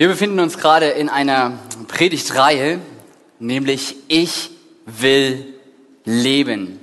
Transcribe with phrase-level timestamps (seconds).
[0.00, 2.80] Wir befinden uns gerade in einer Predigtreihe,
[3.38, 4.48] nämlich Ich
[4.86, 5.44] will
[6.06, 6.80] leben.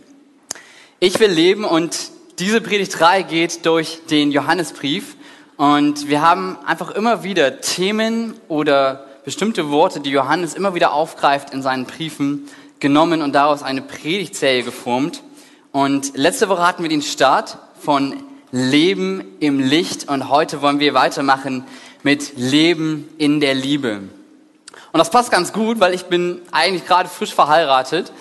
[1.00, 5.16] Ich will leben und diese Predigtreihe geht durch den Johannesbrief
[5.56, 11.52] und wir haben einfach immer wieder Themen oder bestimmte Worte, die Johannes immer wieder aufgreift
[11.55, 12.47] in seinen Briefen,
[12.79, 15.23] genommen und daraus eine Predigtserie geformt.
[15.71, 18.13] Und letzte Woche hatten wir den Start von
[18.52, 21.65] Leben im Licht und heute wollen wir weitermachen
[22.08, 23.98] mit Leben in der Liebe.
[23.98, 28.14] Und das passt ganz gut, weil ich bin eigentlich gerade frisch verheiratet,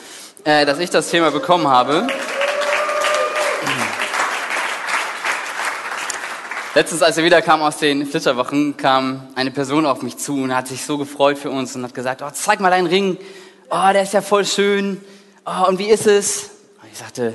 [0.43, 2.09] äh, dass ich das Thema bekommen habe.
[6.74, 10.52] Letztens, als wir wieder kamen aus den Flitterwochen, kam eine Person auf mich zu und
[10.52, 13.16] hat sich so gefreut für uns und hat gesagt, oh, zeig mal deinen Ring.
[13.71, 15.01] Oh, der ist ja voll schön.
[15.45, 16.51] Oh, und wie ist es?
[16.82, 17.34] Und ich sagte,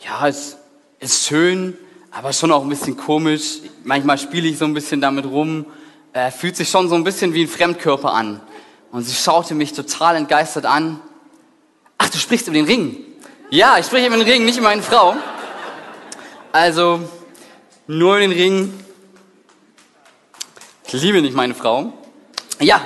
[0.00, 0.58] ja, es
[1.00, 1.78] ist schön,
[2.10, 3.58] aber schon auch ein bisschen komisch.
[3.84, 5.66] Manchmal spiele ich so ein bisschen damit rum.
[6.12, 8.40] Er fühlt sich schon so ein bisschen wie ein Fremdkörper an.
[8.90, 11.00] Und sie schaute mich total entgeistert an.
[11.98, 12.96] Ach, du sprichst über den Ring.
[13.50, 15.14] Ja, ich spreche über den Ring, nicht über meine Frau.
[16.52, 17.00] Also,
[17.86, 18.72] nur über den Ring.
[20.86, 21.92] Ich liebe nicht meine Frau.
[22.60, 22.80] Ja,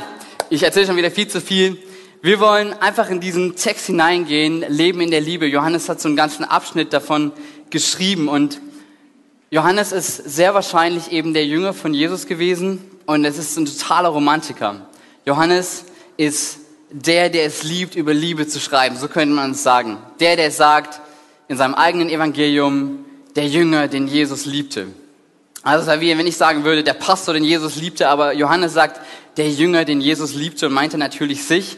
[0.48, 1.78] ich erzähle schon wieder viel zu viel.
[2.22, 5.46] Wir wollen einfach in diesen Text hineingehen, Leben in der Liebe.
[5.46, 7.32] Johannes hat so einen ganzen Abschnitt davon
[7.70, 8.60] geschrieben und
[9.52, 14.10] Johannes ist sehr wahrscheinlich eben der Jünger von Jesus gewesen und es ist ein totaler
[14.10, 14.86] Romantiker.
[15.26, 16.60] Johannes ist
[16.92, 19.98] der, der es liebt, über Liebe zu schreiben, so könnte man es sagen.
[20.20, 21.00] Der, der sagt
[21.48, 24.86] in seinem eigenen Evangelium, der Jünger, den Jesus liebte.
[25.64, 28.72] Also es war wie wenn ich sagen würde, der Pastor, den Jesus liebte, aber Johannes
[28.72, 29.00] sagt,
[29.36, 31.76] der Jünger, den Jesus liebte und meinte natürlich sich.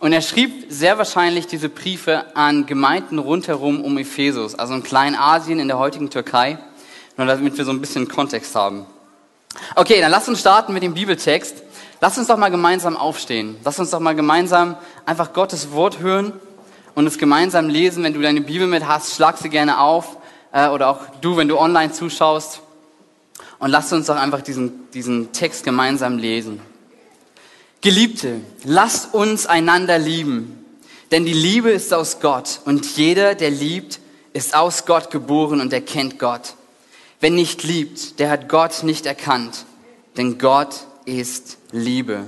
[0.00, 5.60] Und er schrieb sehr wahrscheinlich diese Briefe an Gemeinden rundherum um Ephesus, also in Kleinasien,
[5.60, 6.58] in der heutigen Türkei.
[7.16, 8.86] Nur damit wir so ein bisschen Kontext haben.
[9.74, 11.62] Okay, dann lass uns starten mit dem Bibeltext.
[12.00, 13.56] Lass uns doch mal gemeinsam aufstehen.
[13.64, 16.32] Lass uns doch mal gemeinsam einfach Gottes Wort hören
[16.94, 18.04] und es gemeinsam lesen.
[18.04, 20.18] Wenn du deine Bibel mit hast, schlag sie gerne auf.
[20.52, 22.60] Äh, oder auch du, wenn du online zuschaust.
[23.58, 26.60] Und lass uns doch einfach diesen, diesen Text gemeinsam lesen.
[27.80, 30.64] Geliebte, lasst uns einander lieben.
[31.12, 32.60] Denn die Liebe ist aus Gott.
[32.64, 34.00] Und jeder, der liebt,
[34.32, 36.54] ist aus Gott geboren und erkennt Gott.
[37.26, 39.64] Wer nicht liebt, der hat Gott nicht erkannt,
[40.16, 42.26] denn Gott ist Liebe.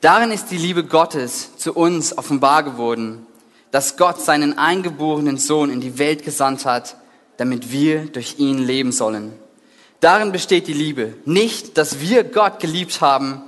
[0.00, 3.26] Darin ist die Liebe Gottes zu uns offenbar geworden,
[3.72, 6.94] dass Gott seinen eingeborenen Sohn in die Welt gesandt hat,
[7.36, 9.32] damit wir durch ihn leben sollen.
[9.98, 11.14] Darin besteht die Liebe.
[11.24, 13.42] Nicht, dass wir Gott geliebt haben,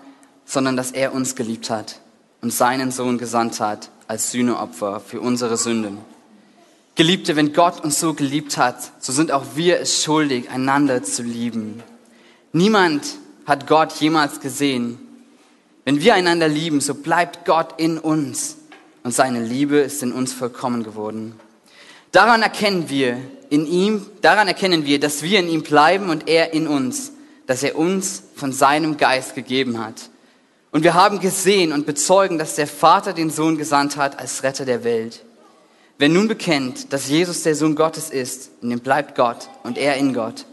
[0.44, 2.00] sondern dass er uns geliebt hat
[2.42, 5.98] und seinen Sohn gesandt hat als Sühneopfer für unsere Sünden.
[6.98, 11.22] Geliebte, wenn Gott uns so geliebt hat, so sind auch wir es schuldig, einander zu
[11.22, 11.80] lieben.
[12.50, 13.06] Niemand
[13.46, 14.98] hat Gott jemals gesehen.
[15.84, 18.56] Wenn wir einander lieben, so bleibt Gott in uns
[19.04, 21.38] und seine Liebe ist in uns vollkommen geworden.
[22.10, 26.52] Daran erkennen wir in ihm, daran erkennen wir, dass wir in ihm bleiben und er
[26.52, 27.12] in uns,
[27.46, 30.10] dass er uns von seinem Geist gegeben hat.
[30.72, 34.64] Und wir haben gesehen und bezeugen, dass der Vater den Sohn gesandt hat als Retter
[34.64, 35.22] der Welt.
[36.00, 39.96] Wer nun bekennt, dass Jesus der Sohn Gottes ist, in dem bleibt Gott und er
[39.96, 40.46] in Gott.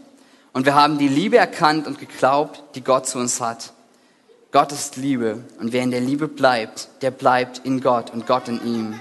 [0.52, 3.72] Und wir haben die Liebe erkannt und geglaubt, die Gott zu uns hat.
[4.50, 8.48] Gott ist Liebe und wer in der Liebe bleibt, der bleibt in Gott und Gott
[8.48, 9.00] in ihm.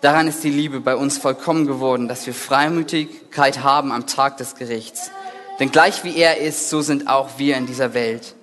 [0.00, 4.54] Daran ist die Liebe bei uns vollkommen geworden, dass wir Freimütigkeit haben am Tag des
[4.54, 5.10] Gerichts.
[5.58, 8.36] Denn gleich wie er ist, so sind auch wir in dieser Welt.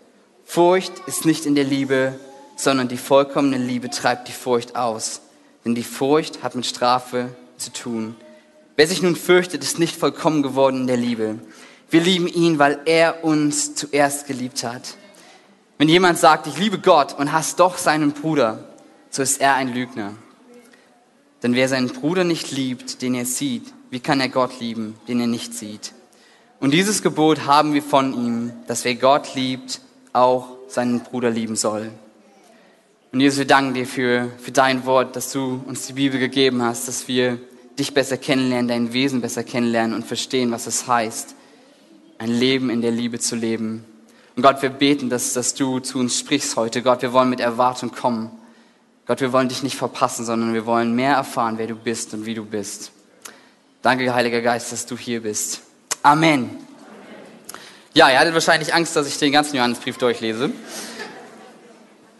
[0.43, 2.19] Furcht ist nicht in der Liebe,
[2.57, 5.21] sondern die vollkommene Liebe treibt die Furcht aus
[5.65, 8.15] denn die Furcht hat mit Strafe zu tun.
[8.75, 11.39] Wer sich nun fürchtet, ist nicht vollkommen geworden in der Liebe.
[11.89, 14.95] Wir lieben ihn, weil er uns zuerst geliebt hat.
[15.77, 18.63] Wenn jemand sagt, ich liebe Gott und hasst doch seinen Bruder,
[19.09, 20.13] so ist er ein Lügner.
[21.43, 25.19] Denn wer seinen Bruder nicht liebt, den er sieht, wie kann er Gott lieben, den
[25.19, 25.93] er nicht sieht?
[26.59, 29.81] Und dieses Gebot haben wir von ihm, dass wer Gott liebt,
[30.13, 31.91] auch seinen Bruder lieben soll.
[33.15, 36.61] Und Jesus, wir danken dir für, für dein Wort, dass du uns die Bibel gegeben
[36.61, 37.39] hast, dass wir
[37.79, 41.33] dich besser kennenlernen, dein Wesen besser kennenlernen und verstehen, was es heißt,
[42.17, 43.85] ein Leben in der Liebe zu leben.
[44.35, 46.81] Und Gott, wir beten, dass, dass du zu uns sprichst heute.
[46.81, 48.31] Gott, wir wollen mit Erwartung kommen.
[49.05, 52.25] Gott, wir wollen dich nicht verpassen, sondern wir wollen mehr erfahren, wer du bist und
[52.25, 52.91] wie du bist.
[53.81, 55.61] Danke, Heiliger Geist, dass du hier bist.
[56.03, 56.49] Amen.
[57.93, 60.51] Ja, ihr hattet wahrscheinlich Angst, dass ich den ganzen Johannesbrief durchlese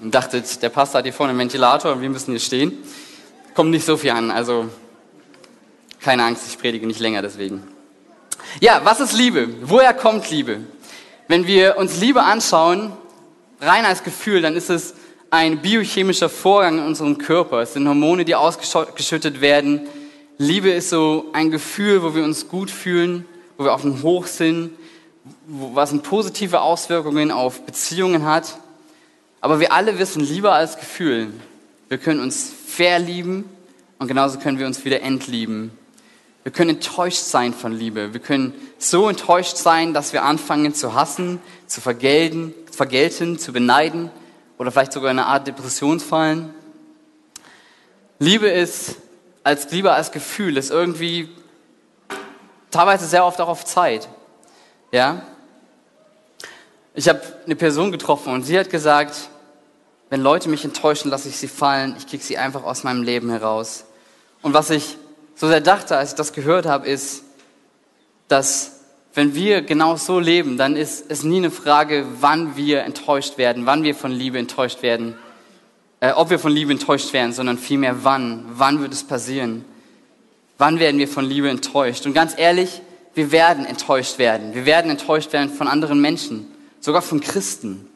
[0.01, 2.77] und dachtet, der Pastor hat hier vorne einen Ventilator und wir müssen hier stehen.
[3.53, 4.69] Kommt nicht so viel an, also
[6.01, 7.63] keine Angst, ich predige nicht länger deswegen.
[8.59, 9.49] Ja, was ist Liebe?
[9.61, 10.59] Woher kommt Liebe?
[11.27, 12.91] Wenn wir uns Liebe anschauen,
[13.59, 14.93] rein als Gefühl, dann ist es
[15.31, 17.61] ein biochemischer Vorgang in unserem Körper.
[17.61, 19.87] Es sind Hormone, die ausgeschüttet werden.
[20.37, 23.25] Liebe ist so ein Gefühl, wo wir uns gut fühlen,
[23.57, 24.71] wo wir auf dem Hoch sind,
[25.47, 28.57] was positive Auswirkungen auf Beziehungen hat.
[29.45, 31.31] Aber wir alle wissen, Liebe als Gefühl.
[31.87, 33.47] Wir können uns verlieben
[33.99, 35.69] und genauso können wir uns wieder entlieben.
[36.41, 38.11] Wir können enttäuscht sein von Liebe.
[38.11, 44.09] Wir können so enttäuscht sein, dass wir anfangen zu hassen, zu vergelten, vergelten, zu beneiden
[44.57, 46.51] oder vielleicht sogar in eine Art Depression fallen.
[48.17, 48.95] Liebe ist
[49.43, 51.29] als Liebe als Gefühl ist irgendwie
[52.71, 54.09] teilweise sehr oft auch auf Zeit.
[54.91, 55.21] Ja?
[56.95, 59.29] Ich habe eine Person getroffen und sie hat gesagt,
[60.09, 63.29] wenn Leute mich enttäuschen, lasse ich sie fallen, ich kriege sie einfach aus meinem Leben
[63.29, 63.85] heraus.
[64.41, 64.97] Und was ich
[65.35, 67.23] so sehr dachte, als ich das gehört habe, ist,
[68.27, 68.71] dass
[69.13, 73.65] wenn wir genau so leben, dann ist es nie eine Frage, wann wir enttäuscht werden,
[73.65, 75.15] wann wir von Liebe enttäuscht werden,
[76.01, 78.45] äh, ob wir von Liebe enttäuscht werden, sondern vielmehr wann.
[78.49, 79.63] Wann wird es passieren?
[80.57, 82.05] Wann werden wir von Liebe enttäuscht?
[82.05, 82.81] Und ganz ehrlich,
[83.13, 84.53] wir werden enttäuscht werden.
[84.53, 86.47] Wir werden enttäuscht werden von anderen Menschen,
[86.81, 87.87] sogar von Christen,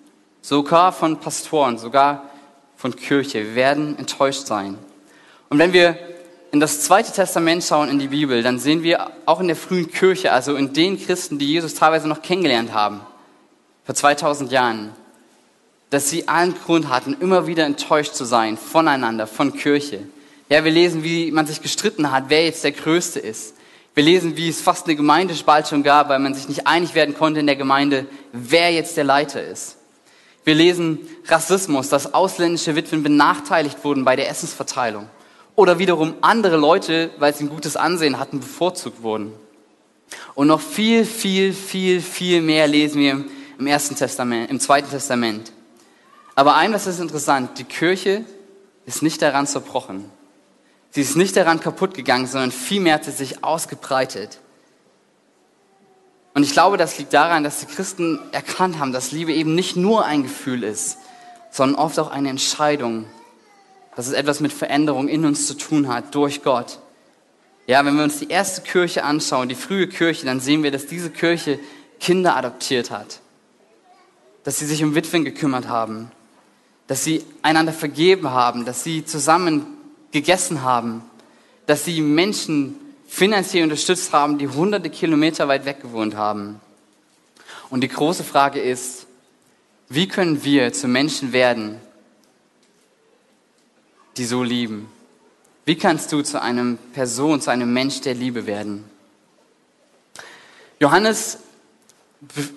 [0.42, 2.30] sogar von Pastoren, sogar
[2.76, 3.46] von Kirche.
[3.46, 4.78] Wir werden enttäuscht sein.
[5.50, 5.98] Und wenn wir
[6.52, 9.92] in das Zweite Testament schauen, in die Bibel, dann sehen wir auch in der frühen
[9.92, 13.02] Kirche, also in den Christen, die Jesus teilweise noch kennengelernt haben,
[13.84, 14.92] vor 2000 Jahren,
[15.90, 20.02] dass sie allen Grund hatten, immer wieder enttäuscht zu sein voneinander, von Kirche.
[20.50, 23.56] Ja, wir lesen, wie man sich gestritten hat, wer jetzt der Größte ist.
[23.94, 27.40] Wir lesen, wie es fast eine Gemeindespaltung gab, weil man sich nicht einig werden konnte
[27.40, 29.79] in der Gemeinde, wer jetzt der Leiter ist.
[30.50, 30.98] Wir lesen
[31.28, 35.08] Rassismus, dass ausländische Witwen benachteiligt wurden bei der Essensverteilung
[35.56, 39.32] oder wiederum andere Leute, weil sie ein gutes Ansehen hatten, bevorzugt wurden.
[40.34, 43.26] Und noch viel, viel, viel, viel mehr lesen wir
[43.60, 45.52] im ersten Testament, im zweiten Testament.
[46.34, 48.26] Aber eines ist interessant, die Kirche
[48.88, 50.06] ist nicht daran zerbrochen.
[50.90, 54.40] Sie ist nicht daran kaputt gegangen, sondern vielmehr hat sie sich ausgebreitet.
[56.34, 59.76] Und ich glaube, das liegt daran, dass die Christen erkannt haben, dass Liebe eben nicht
[59.76, 60.98] nur ein Gefühl ist,
[61.52, 63.06] sondern oft auch eine Entscheidung,
[63.96, 66.80] dass es etwas mit Veränderung in uns zu tun hat durch Gott.
[67.68, 70.88] Ja, wenn wir uns die erste Kirche anschauen, die frühe Kirche, dann sehen wir, dass
[70.88, 71.60] diese Kirche
[72.00, 73.20] Kinder adoptiert hat.
[74.44, 76.12] Dass sie sich um Witwen gekümmert haben.
[76.88, 78.66] Dass sie einander vergeben haben.
[78.66, 79.68] Dass sie zusammen
[80.12, 81.04] gegessen haben.
[81.68, 82.76] Dass sie Menschen
[83.10, 86.62] finanziell unterstützt haben, die hunderte Kilometer weit weg gewohnt haben.
[87.70, 89.08] Und die große Frage ist,
[89.90, 91.82] wie können wir zu Menschen werden,
[94.18, 94.90] die so lieben?
[95.66, 98.86] Wie kannst du zu einem Person, zu einem Mensch der Liebe werden?
[100.80, 101.40] Johannes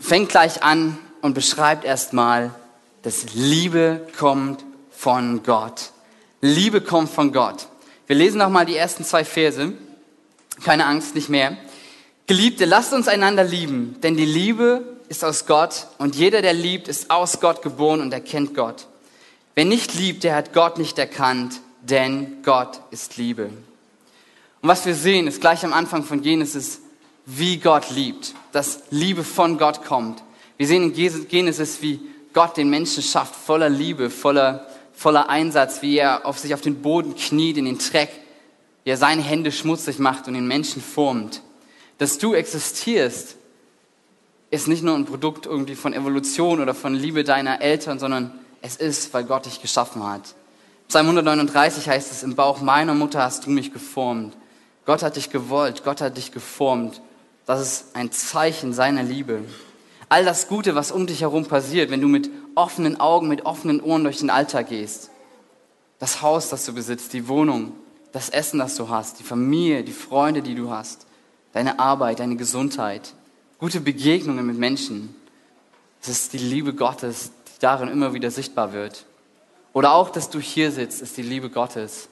[0.00, 2.54] fängt gleich an und beschreibt erstmal,
[3.02, 5.92] dass Liebe kommt von Gott.
[6.40, 7.68] Liebe kommt von Gott.
[8.06, 9.72] Wir lesen nochmal die ersten zwei Verse.
[10.62, 11.56] Keine Angst, nicht mehr.
[12.26, 16.88] Geliebte, lasst uns einander lieben, denn die Liebe ist aus Gott und jeder, der liebt,
[16.88, 18.86] ist aus Gott geboren und erkennt Gott.
[19.54, 23.50] Wer nicht liebt, der hat Gott nicht erkannt, denn Gott ist Liebe.
[24.62, 26.80] Und was wir sehen, ist gleich am Anfang von Genesis,
[27.26, 30.22] wie Gott liebt, dass Liebe von Gott kommt.
[30.56, 32.00] Wir sehen in Genesis, wie
[32.32, 36.80] Gott den Menschen schafft, voller Liebe, voller, voller Einsatz, wie er auf sich auf den
[36.80, 38.10] Boden kniet, in den Dreck,
[38.84, 41.42] er seine Hände schmutzig macht und den Menschen formt.
[41.98, 43.36] Dass du existierst,
[44.50, 48.76] ist nicht nur ein Produkt irgendwie von Evolution oder von Liebe deiner Eltern, sondern es
[48.76, 50.34] ist, weil Gott dich geschaffen hat.
[50.88, 54.36] Psalm 139 heißt es, im Bauch meiner Mutter hast du mich geformt.
[54.84, 57.00] Gott hat dich gewollt, Gott hat dich geformt.
[57.46, 59.42] Das ist ein Zeichen seiner Liebe.
[60.08, 63.80] All das Gute, was um dich herum passiert, wenn du mit offenen Augen, mit offenen
[63.80, 65.10] Ohren durch den Alltag gehst.
[65.98, 67.72] Das Haus, das du besitzt, die Wohnung,
[68.12, 71.06] das Essen, das du hast, die Familie, die Freunde, die du hast,
[71.52, 73.14] deine Arbeit, deine Gesundheit,
[73.58, 75.14] gute Begegnungen mit Menschen.
[76.00, 79.06] Das ist die Liebe Gottes, darin immer wieder sichtbar wird.
[79.72, 82.08] Oder auch, dass du hier sitzt, ist die Liebe Gottes.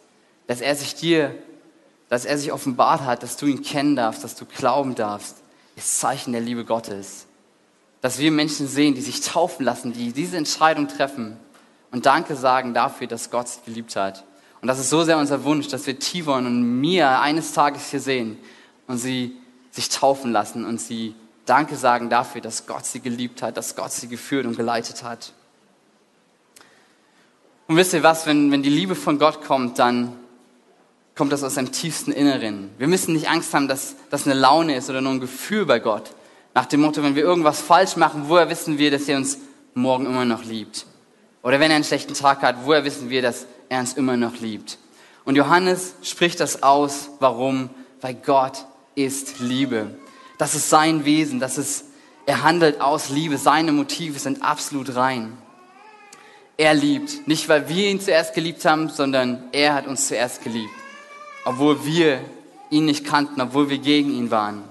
[0.46, 1.34] Dass er sich dir,
[2.08, 5.36] dass er sich offenbart hat, dass du ihn kennen darfst, dass du glauben darfst,
[5.76, 7.26] ist Zeichen der Liebe Gottes.
[8.00, 11.36] Dass wir Menschen sehen, die sich taufen lassen, die diese Entscheidung treffen
[11.90, 14.24] und Danke sagen dafür, dass Gott sie geliebt hat.
[14.60, 18.00] Und das ist so sehr unser Wunsch, dass wir Tivon und Mia eines Tages hier
[18.00, 18.38] sehen
[18.86, 19.36] und sie
[19.70, 21.14] sich taufen lassen und sie
[21.46, 25.32] Danke sagen dafür, dass Gott sie geliebt hat, dass Gott sie geführt und geleitet hat.
[27.66, 30.12] Und wisst ihr was, wenn, wenn die Liebe von Gott kommt, dann
[31.16, 32.70] kommt das aus seinem tiefsten Inneren.
[32.78, 35.80] Wir müssen nicht Angst haben, dass das eine Laune ist oder nur ein Gefühl bei
[35.80, 36.10] Gott.
[36.54, 39.38] Nach dem Motto, wenn wir irgendwas falsch machen, woher wissen wir, dass er uns
[39.74, 40.86] morgen immer noch liebt.
[41.42, 44.38] Oder wenn er einen schlechten Tag hat, woher wissen wir, dass er uns immer noch
[44.40, 44.76] liebt?
[45.24, 47.08] Und Johannes spricht das aus.
[47.20, 47.70] Warum?
[48.02, 49.94] Weil Gott ist Liebe.
[50.36, 51.40] Das ist sein Wesen.
[51.40, 51.84] Das ist,
[52.26, 53.38] er handelt aus Liebe.
[53.38, 55.38] Seine Motive sind absolut rein.
[56.56, 57.26] Er liebt.
[57.26, 60.72] Nicht, weil wir ihn zuerst geliebt haben, sondern er hat uns zuerst geliebt.
[61.44, 62.20] Obwohl wir
[62.68, 64.62] ihn nicht kannten, obwohl wir gegen ihn waren.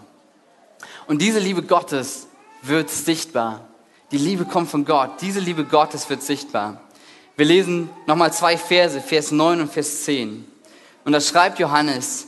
[1.08, 2.28] Und diese Liebe Gottes
[2.62, 3.68] wird sichtbar.
[4.12, 5.22] Die Liebe kommt von Gott.
[5.22, 6.82] Diese Liebe Gottes wird sichtbar.
[7.40, 10.44] Wir lesen nochmal zwei Verse, Vers 9 und Vers 10.
[11.06, 12.28] Und da schreibt Johannes,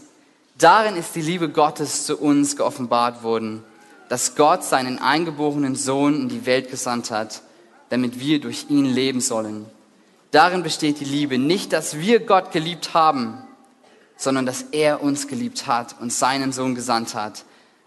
[0.58, 3.62] darin ist die Liebe Gottes zu uns geoffenbart worden,
[4.08, 7.42] dass Gott seinen eingeborenen Sohn in die Welt gesandt hat,
[7.90, 9.66] damit wir durch ihn leben sollen.
[10.32, 13.38] Darin besteht die Liebe, nicht, dass wir Gott geliebt haben,
[14.16, 17.44] sondern dass er uns geliebt hat und seinen Sohn gesandt hat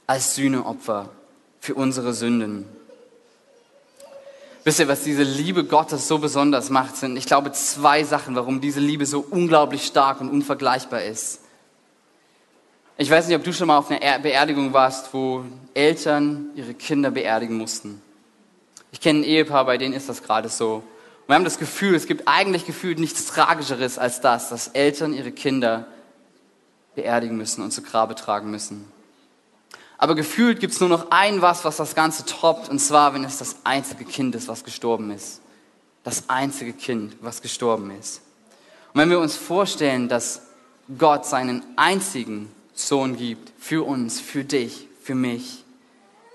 [0.06, 1.08] als Sühneopfer
[1.58, 2.66] für unsere Sünden.
[4.64, 8.62] Wisst ihr, was diese Liebe Gottes so besonders macht, sind, ich glaube, zwei Sachen, warum
[8.62, 11.40] diese Liebe so unglaublich stark und unvergleichbar ist.
[12.96, 15.44] Ich weiß nicht, ob du schon mal auf einer Beerdigung warst, wo
[15.74, 18.00] Eltern ihre Kinder beerdigen mussten.
[18.90, 20.76] Ich kenne ein Ehepaar, bei denen ist das gerade so.
[20.76, 25.12] Und wir haben das Gefühl, es gibt eigentlich gefühlt nichts Tragischeres als das, dass Eltern
[25.12, 25.88] ihre Kinder
[26.94, 28.93] beerdigen müssen und zu Grabe tragen müssen.
[30.04, 33.24] Aber gefühlt gibt es nur noch ein was, was das Ganze toppt, und zwar, wenn
[33.24, 35.40] es das einzige Kind ist, was gestorben ist.
[36.02, 38.20] Das einzige Kind, was gestorben ist.
[38.92, 40.42] Und wenn wir uns vorstellen, dass
[40.98, 45.64] Gott seinen einzigen Sohn gibt, für uns, für dich, für mich,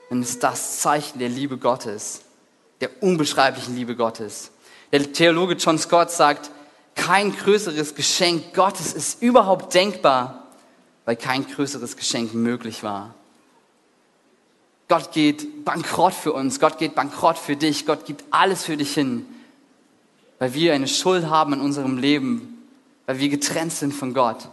[0.10, 2.22] dann ist das Zeichen der Liebe Gottes,
[2.82, 4.50] der unbeschreiblichen Liebe Gottes.
[4.92, 6.50] Der Theologe John Scott sagt,
[6.96, 10.48] kein größeres Geschenk Gottes ist überhaupt denkbar,
[11.06, 13.14] weil kein größeres Geschenk möglich war.
[14.89, 18.96] Gott geht bankrott für uns, Gott geht bankrott für dich, Gott gibt alles für dich
[18.96, 19.25] hin,
[20.39, 22.65] weil wir eine Schuld haben in unserem Leben,
[23.05, 24.50] weil wir getrennt sind von Gott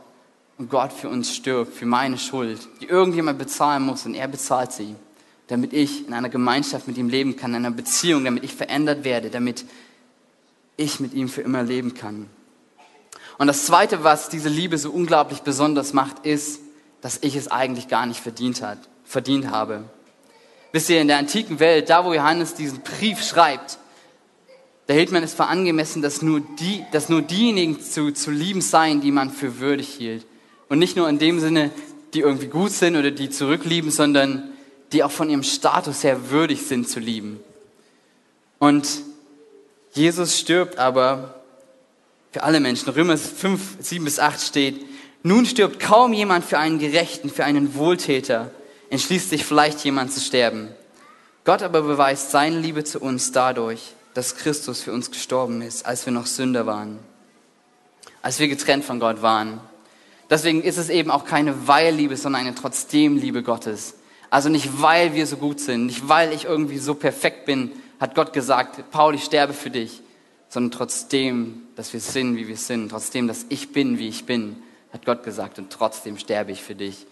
[0.59, 4.73] und Gott für uns stirbt, für meine Schuld, die irgendjemand bezahlen muss und er bezahlt
[4.73, 4.95] sie,
[5.47, 9.05] damit ich in einer Gemeinschaft mit ihm leben kann, in einer Beziehung, damit ich verändert
[9.05, 9.65] werde, damit
[10.77, 12.29] ich mit ihm für immer leben kann.
[13.39, 16.61] Und das Zweite, was diese Liebe so unglaublich besonders macht, ist,
[17.01, 19.85] dass ich es eigentlich gar nicht verdient, hat, verdient habe.
[20.77, 23.79] Wisst ihr, in der antiken Welt, da wo Johannes diesen Brief schreibt,
[24.87, 28.61] da hielt man es für angemessen, dass nur, die, dass nur diejenigen zu, zu lieben
[28.61, 30.27] seien, die man für würdig hielt.
[30.69, 31.71] Und nicht nur in dem Sinne,
[32.13, 34.51] die irgendwie gut sind oder die zurücklieben, sondern
[34.93, 37.41] die auch von ihrem Status her würdig sind zu lieben.
[38.59, 38.87] Und
[39.93, 41.41] Jesus stirbt aber
[42.33, 42.91] für alle Menschen.
[42.91, 44.85] Römer 5, 7 bis 8 steht,
[45.23, 48.51] nun stirbt kaum jemand für einen Gerechten, für einen Wohltäter
[48.91, 50.69] entschließt sich vielleicht jemand zu sterben.
[51.45, 56.07] Gott aber beweist seine Liebe zu uns dadurch, dass Christus für uns gestorben ist, als
[56.07, 56.99] wir noch Sünder waren,
[58.23, 59.61] als wir getrennt von Gott waren.
[60.29, 63.95] Deswegen ist es eben auch keine Weil-Liebe, sondern eine Trotzdem-Liebe Gottes.
[64.29, 68.15] Also nicht weil wir so gut sind, nicht weil ich irgendwie so perfekt bin, hat
[68.15, 70.03] Gott gesagt, Paul, ich sterbe für dich,
[70.49, 74.57] sondern trotzdem, dass wir sind, wie wir sind, trotzdem, dass ich bin, wie ich bin,
[74.93, 77.07] hat Gott gesagt und trotzdem sterbe ich für dich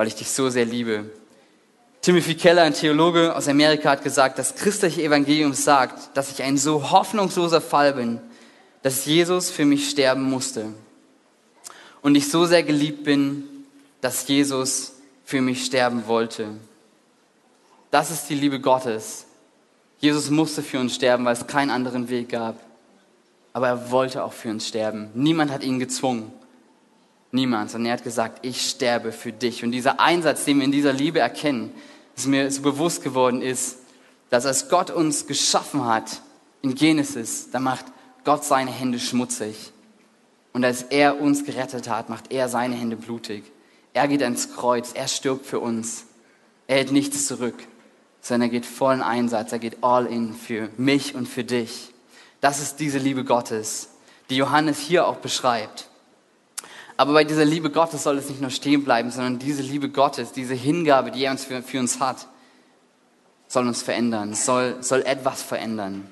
[0.00, 1.10] weil ich dich so sehr liebe.
[2.00, 6.56] Timothy Keller, ein Theologe aus Amerika, hat gesagt, das christliche Evangelium sagt, dass ich ein
[6.56, 8.18] so hoffnungsloser Fall bin,
[8.80, 10.72] dass Jesus für mich sterben musste.
[12.00, 13.44] Und ich so sehr geliebt bin,
[14.00, 14.94] dass Jesus
[15.26, 16.48] für mich sterben wollte.
[17.90, 19.26] Das ist die Liebe Gottes.
[19.98, 22.58] Jesus musste für uns sterben, weil es keinen anderen Weg gab.
[23.52, 25.10] Aber er wollte auch für uns sterben.
[25.12, 26.32] Niemand hat ihn gezwungen.
[27.32, 29.62] Niemand, sondern er hat gesagt, ich sterbe für dich.
[29.62, 31.72] Und dieser Einsatz, den wir in dieser Liebe erkennen,
[32.16, 33.78] dass mir so bewusst geworden ist,
[34.30, 36.22] dass als Gott uns geschaffen hat
[36.62, 37.86] in Genesis, da macht
[38.24, 39.72] Gott seine Hände schmutzig.
[40.52, 43.44] Und als er uns gerettet hat, macht er seine Hände blutig.
[43.92, 46.04] Er geht ans Kreuz, er stirbt für uns.
[46.66, 47.56] Er hält nichts zurück,
[48.20, 51.92] sondern er geht vollen Einsatz, er geht all in für mich und für dich.
[52.40, 53.88] Das ist diese Liebe Gottes,
[54.30, 55.89] die Johannes hier auch beschreibt.
[57.00, 60.32] Aber bei dieser Liebe Gottes soll es nicht nur stehen bleiben, sondern diese Liebe Gottes,
[60.32, 62.26] diese Hingabe, die er uns für, für uns hat,
[63.48, 66.10] soll uns verändern, soll, soll etwas verändern.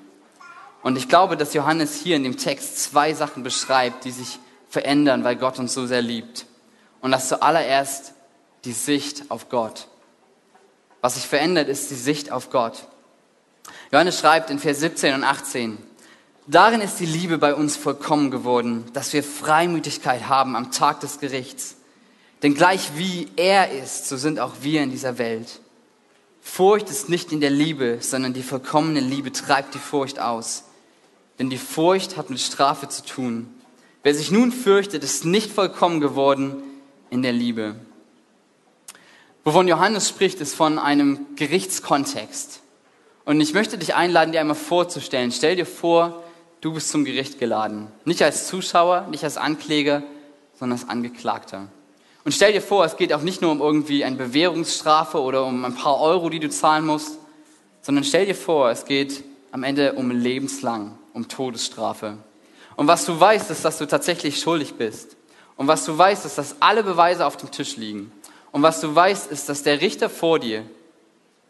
[0.83, 4.39] Und ich glaube, dass Johannes hier in dem Text zwei Sachen beschreibt, die sich
[4.71, 6.47] verändern, weil Gott uns so sehr liebt.
[7.03, 8.15] Und das zuallererst
[8.65, 9.89] die Sicht auf Gott.
[11.03, 12.87] Was sich verändert, ist die Sicht auf Gott.
[13.93, 15.77] Johannes schreibt in Vers 17 und 18,
[16.51, 21.21] Darin ist die Liebe bei uns vollkommen geworden, dass wir Freimütigkeit haben am Tag des
[21.21, 21.77] Gerichts.
[22.43, 25.61] Denn gleich wie er ist, so sind auch wir in dieser Welt.
[26.41, 30.65] Furcht ist nicht in der Liebe, sondern die vollkommene Liebe treibt die Furcht aus.
[31.39, 33.53] Denn die Furcht hat mit Strafe zu tun.
[34.03, 36.63] Wer sich nun fürchtet, ist nicht vollkommen geworden
[37.11, 37.75] in der Liebe.
[39.45, 42.61] Wovon Johannes spricht, ist von einem Gerichtskontext.
[43.27, 45.31] Und ich möchte dich einladen, dir einmal vorzustellen.
[45.31, 46.25] Stell dir vor,
[46.61, 47.89] du bist zum Gericht geladen.
[48.05, 50.03] Nicht als Zuschauer, nicht als Ankläger,
[50.59, 51.69] sondern als Angeklagter.
[52.25, 55.65] Und stell dir vor, es geht auch nicht nur um irgendwie eine Bewährungsstrafe oder um
[55.65, 57.19] ein paar Euro, die du zahlen musst,
[57.81, 62.19] sondern stell dir vor, es geht am Ende um lebenslang, um Todesstrafe.
[62.77, 65.17] Und was du weißt, ist, dass du tatsächlich schuldig bist.
[65.57, 68.13] Und was du weißt, ist, dass alle Beweise auf dem Tisch liegen.
[68.53, 70.65] Und was du weißt, ist, dass der Richter vor dir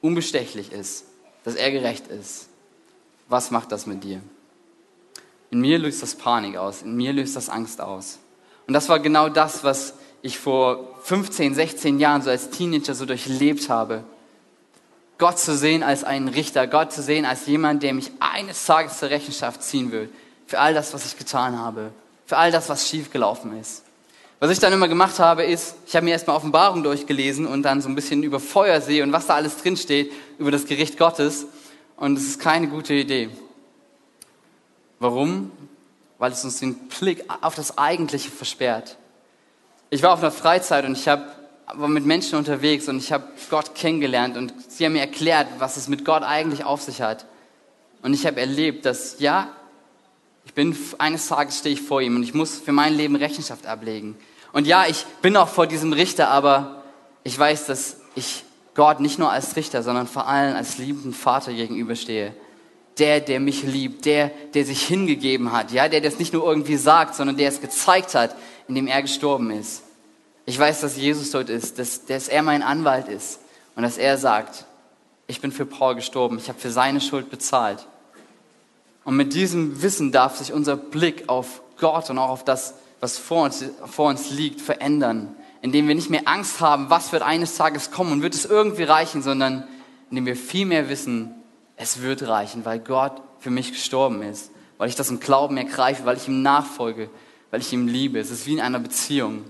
[0.00, 1.04] unbestechlich ist
[1.48, 2.48] dass er gerecht ist.
[3.28, 4.20] Was macht das mit dir?
[5.50, 8.18] In mir löst das Panik aus, in mir löst das Angst aus.
[8.66, 13.06] Und das war genau das, was ich vor 15, 16 Jahren so als Teenager so
[13.06, 14.04] durchlebt habe.
[15.16, 18.98] Gott zu sehen als einen Richter, Gott zu sehen als jemand, der mich eines Tages
[18.98, 20.10] zur Rechenschaft ziehen will.
[20.46, 21.90] Für all das, was ich getan habe.
[22.26, 23.82] Für all das, was schiefgelaufen ist.
[24.40, 27.80] Was ich dann immer gemacht habe, ist, ich habe mir erstmal Offenbarung durchgelesen und dann
[27.80, 31.46] so ein bisschen über Feuersee und was da alles drinsteht, über das Gericht Gottes.
[31.96, 33.30] Und es ist keine gute Idee.
[34.98, 35.50] Warum?
[36.18, 38.96] Weil es uns den Blick auf das Eigentliche versperrt.
[39.90, 41.38] Ich war auf einer Freizeit und ich hab,
[41.74, 45.76] war mit Menschen unterwegs und ich habe Gott kennengelernt und sie haben mir erklärt, was
[45.76, 47.26] es mit Gott eigentlich auf sich hat.
[48.02, 49.48] Und ich habe erlebt, dass ja,
[50.44, 53.66] ich bin eines Tages stehe ich vor ihm und ich muss für mein Leben Rechenschaft
[53.66, 54.16] ablegen.
[54.52, 56.82] Und ja, ich bin auch vor diesem Richter, aber
[57.22, 61.52] ich weiß, dass ich Gott nicht nur als Richter, sondern vor allem als liebenden Vater
[61.52, 62.34] gegenüberstehe.
[62.98, 66.76] Der, der mich liebt, der, der sich hingegeben hat, ja, der das nicht nur irgendwie
[66.76, 68.34] sagt, sondern der es gezeigt hat,
[68.66, 69.82] indem er gestorben ist.
[70.46, 73.40] Ich weiß, dass Jesus dort ist, dass, dass er mein Anwalt ist
[73.76, 74.64] und dass er sagt,
[75.26, 77.86] ich bin für Paul gestorben, ich habe für seine Schuld bezahlt.
[79.04, 83.18] Und mit diesem Wissen darf sich unser Blick auf Gott und auch auf das was
[83.18, 85.34] vor uns, vor uns liegt, verändern.
[85.60, 88.84] Indem wir nicht mehr Angst haben, was wird eines Tages kommen und wird es irgendwie
[88.84, 89.66] reichen, sondern
[90.10, 91.34] indem wir viel mehr wissen,
[91.78, 96.04] es wird reichen, weil Gott für mich gestorben ist, weil ich das im Glauben ergreife,
[96.04, 97.08] weil ich ihm nachfolge,
[97.50, 98.18] weil ich ihm liebe.
[98.18, 99.44] Es ist wie in einer Beziehung.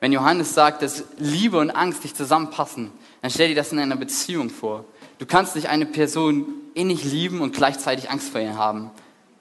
[0.00, 2.90] Wenn Johannes sagt, dass Liebe und Angst nicht zusammenpassen,
[3.22, 4.84] dann stell dir das in einer Beziehung vor.
[5.18, 8.90] Du kannst nicht eine Person innig lieben und gleichzeitig Angst vor ihr haben.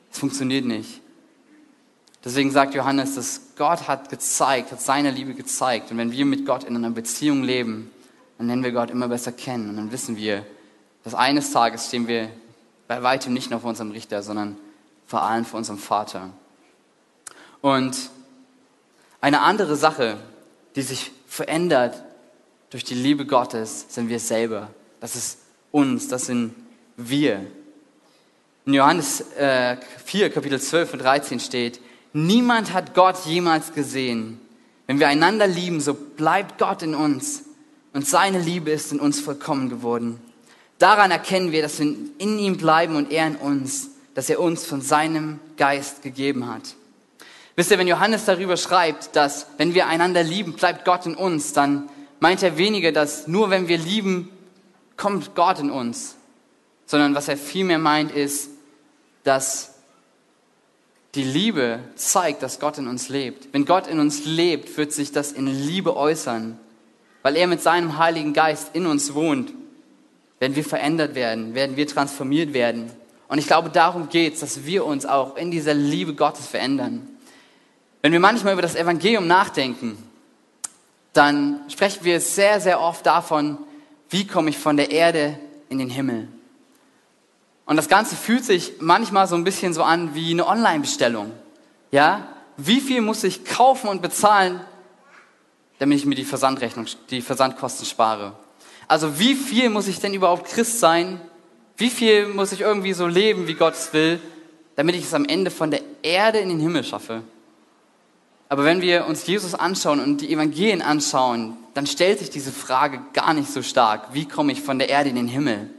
[0.10, 1.02] Das funktioniert nicht.
[2.24, 5.92] Deswegen sagt Johannes, dass Gott hat gezeigt, hat seine Liebe gezeigt.
[5.92, 7.90] Und wenn wir mit Gott in einer Beziehung leben,
[8.38, 9.70] dann lernen wir Gott immer besser kennen.
[9.70, 10.46] Und dann wissen wir,
[11.04, 12.30] dass eines Tages stehen wir
[12.88, 14.58] bei weitem nicht nur vor unserem Richter, sondern
[15.08, 16.30] vor allem vor unserem Vater.
[17.62, 17.96] Und
[19.22, 20.18] eine andere Sache,
[20.76, 22.04] die sich verändert
[22.70, 24.70] durch die Liebe Gottes, sind wir selber.
[25.00, 25.40] Das ist
[25.72, 26.54] uns, das sind
[26.98, 27.46] wir.
[28.66, 31.80] In Johannes äh, 4, Kapitel 12 und 13 steht,
[32.14, 34.40] Niemand hat Gott jemals gesehen.
[34.86, 37.44] Wenn wir einander lieben, so bleibt Gott in uns
[37.94, 40.20] und seine Liebe ist in uns vollkommen geworden.
[40.84, 44.66] Daran erkennen wir, dass wir in ihm bleiben und er in uns, dass er uns
[44.66, 46.76] von seinem Geist gegeben hat.
[47.56, 51.54] Wisst ihr, wenn Johannes darüber schreibt, dass wenn wir einander lieben, bleibt Gott in uns,
[51.54, 54.30] dann meint er weniger, dass nur wenn wir lieben,
[54.98, 56.18] kommt Gott in uns,
[56.86, 58.50] sondern was er vielmehr meint ist,
[59.24, 59.76] dass
[61.16, 63.54] die Liebe zeigt, dass Gott in uns lebt.
[63.54, 66.60] Wenn Gott in uns lebt, wird sich das in Liebe äußern,
[67.22, 69.54] weil er mit seinem Heiligen Geist in uns wohnt.
[70.44, 72.92] Werden wir verändert werden, werden wir transformiert werden.
[73.30, 77.08] Und ich glaube, darum geht es, dass wir uns auch in dieser Liebe Gottes verändern.
[78.02, 79.98] Wenn wir manchmal über das Evangelium nachdenken,
[81.14, 83.58] dann sprechen wir sehr, sehr oft davon,
[84.10, 86.28] wie komme ich von der Erde in den Himmel.
[87.66, 91.32] Und das Ganze fühlt sich manchmal so ein bisschen so an wie eine Online-Bestellung.
[91.92, 92.28] Ja?
[92.58, 94.60] Wie viel muss ich kaufen und bezahlen,
[95.80, 98.34] damit ich mir die Versandrechnung, die Versandkosten spare?
[98.88, 101.22] Also wie viel muss ich denn überhaupt Christ sein?
[101.78, 104.20] Wie viel muss ich irgendwie so leben, wie Gott es will,
[104.76, 107.24] damit ich es am Ende von der Erde in den Himmel schaffe?
[108.50, 113.02] Aber wenn wir uns Jesus anschauen und die Evangelien anschauen, dann stellt sich diese Frage
[113.14, 114.14] gar nicht so stark.
[114.14, 115.70] Wie komme ich von der Erde in den Himmel?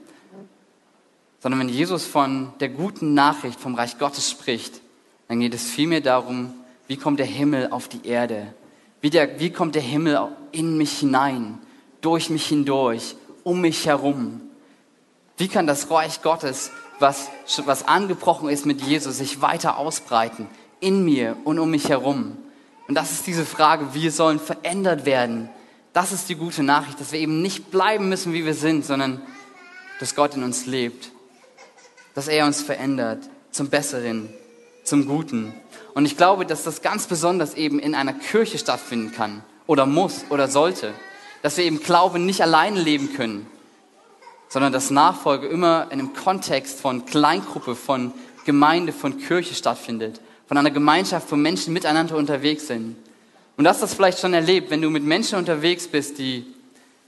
[1.44, 4.80] sondern wenn Jesus von der guten Nachricht vom Reich Gottes spricht,
[5.28, 6.54] dann geht es vielmehr darum,
[6.86, 8.54] wie kommt der Himmel auf die Erde?
[9.02, 10.18] Wie, der, wie kommt der Himmel
[10.52, 11.58] in mich hinein,
[12.04, 14.40] durch mich hindurch, um mich herum?
[15.36, 17.28] Wie kann das Reich Gottes, was,
[17.64, 20.48] was angebrochen ist mit Jesus, sich weiter ausbreiten,
[20.80, 22.36] in mir und um mich herum?
[22.86, 25.48] Und das ist diese Frage, wir sollen verändert werden.
[25.92, 29.22] Das ist die gute Nachricht, dass wir eben nicht bleiben müssen, wie wir sind, sondern
[30.00, 31.10] dass Gott in uns lebt,
[32.14, 34.28] dass er uns verändert zum Besseren,
[34.82, 35.54] zum Guten.
[35.94, 40.24] Und ich glaube, dass das ganz besonders eben in einer Kirche stattfinden kann oder muss
[40.28, 40.92] oder sollte,
[41.44, 43.46] dass wir eben Glauben nicht alleine leben können,
[44.48, 48.14] sondern dass Nachfolge immer in einem Kontext von Kleingruppe, von
[48.46, 52.96] Gemeinde, von Kirche stattfindet, von einer Gemeinschaft, wo Menschen miteinander unterwegs sind.
[53.58, 56.46] Und hast das vielleicht schon erlebt, wenn du mit Menschen unterwegs bist, die,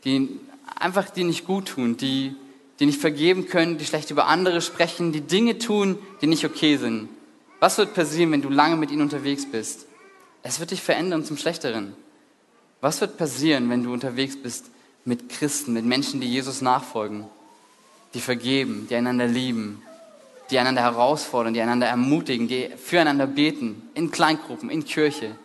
[0.04, 0.38] die
[0.78, 2.36] einfach die nicht gut tun, die,
[2.78, 6.76] die nicht vergeben können, die schlecht über andere sprechen, die Dinge tun, die nicht okay
[6.76, 7.08] sind.
[7.58, 9.86] Was wird passieren, wenn du lange mit ihnen unterwegs bist?
[10.42, 11.94] Es wird dich verändern zum Schlechteren.
[12.80, 14.66] Was wird passieren, wenn du unterwegs bist
[15.04, 17.24] mit Christen, mit Menschen, die Jesus nachfolgen,
[18.14, 19.82] die vergeben, die einander lieben,
[20.50, 25.36] die einander herausfordern, die einander ermutigen, die füreinander beten, in Kleingruppen, in Kirche.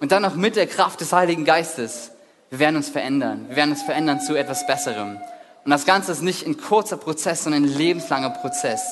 [0.00, 2.10] Und dann noch mit der Kraft des Heiligen Geistes.
[2.50, 3.46] Wir werden uns verändern.
[3.48, 5.18] Wir werden uns verändern zu etwas Besserem.
[5.64, 8.82] Und das Ganze ist nicht ein kurzer Prozess, sondern ein lebenslanger Prozess,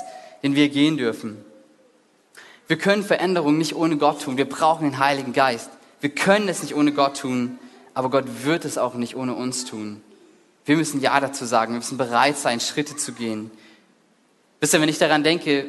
[0.42, 1.44] den wir gehen dürfen.
[2.66, 4.38] Wir können Veränderung nicht ohne Gott tun.
[4.38, 5.70] Wir brauchen den Heiligen Geist.
[6.00, 7.58] Wir können es nicht ohne Gott tun,
[7.94, 10.02] aber Gott wird es auch nicht ohne uns tun.
[10.64, 11.72] Wir müssen Ja dazu sagen.
[11.72, 13.50] Wir müssen bereit sein, Schritte zu gehen.
[14.60, 15.66] Wisst ihr, wenn ich daran denke,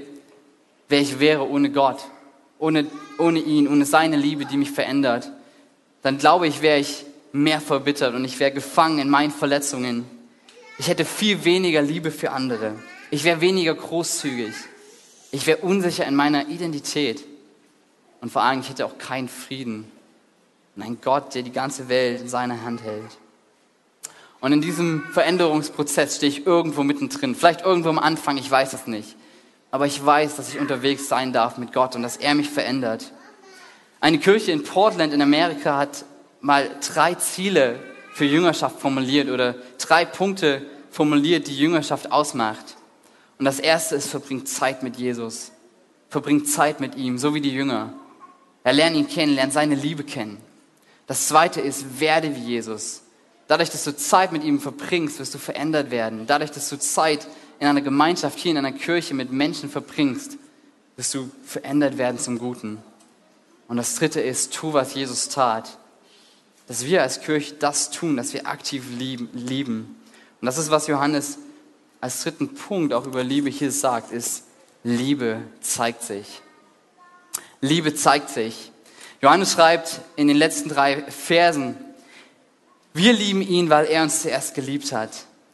[0.88, 2.06] wer ich wäre ohne Gott,
[2.60, 2.86] ohne,
[3.18, 5.32] ohne ihn, ohne seine Liebe, die mich verändert,
[6.04, 10.06] dann glaube ich, wäre ich mehr verbittert und ich wäre gefangen in meinen Verletzungen.
[10.78, 12.76] Ich hätte viel weniger Liebe für andere.
[13.10, 14.54] Ich wäre weniger großzügig.
[15.32, 17.24] Ich wäre unsicher in meiner Identität.
[18.22, 19.92] Und vor allem, ich hätte auch keinen Frieden.
[20.76, 23.18] Und ein Gott, der die ganze Welt in seiner Hand hält.
[24.40, 27.36] Und in diesem Veränderungsprozess stehe ich irgendwo mittendrin.
[27.36, 29.16] Vielleicht irgendwo am Anfang, ich weiß es nicht.
[29.72, 33.12] Aber ich weiß, dass ich unterwegs sein darf mit Gott und dass er mich verändert.
[34.02, 36.04] Eine Kirche in Portland in Amerika hat
[36.42, 37.80] mal drei Ziele
[38.14, 42.76] für Jüngerschaft formuliert oder drei Punkte formuliert, die Jüngerschaft ausmacht.
[43.40, 45.52] Und das erste ist, verbringt Zeit mit Jesus.
[46.10, 47.94] Verbringt Zeit mit ihm, so wie die Jünger.
[48.64, 50.38] Er lernt ihn kennen, lernt seine Liebe kennen.
[51.08, 53.02] Das zweite ist, werde wie Jesus.
[53.48, 56.26] Dadurch, dass du Zeit mit ihm verbringst, wirst du verändert werden.
[56.28, 57.28] Dadurch, dass du Zeit
[57.60, 60.38] in einer Gemeinschaft, hier in einer Kirche mit Menschen verbringst,
[60.96, 62.78] wirst du verändert werden zum Guten.
[63.68, 65.78] Und das dritte ist, tu, was Jesus tat.
[66.68, 69.96] Dass wir als Kirche das tun, dass wir aktiv lieben.
[70.40, 71.38] Und das ist, was Johannes
[72.00, 74.44] als dritten Punkt auch über Liebe hier sagt, ist,
[74.84, 76.42] Liebe zeigt sich.
[77.62, 78.73] Liebe zeigt sich.
[79.24, 81.78] Johannes schreibt in den letzten drei Versen,
[82.94, 85.12] wir lieben ihn, weil er uns zuerst geliebt hat.